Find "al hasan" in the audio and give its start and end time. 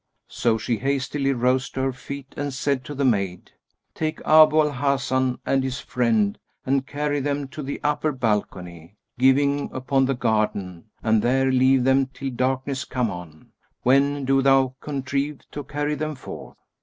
4.59-5.37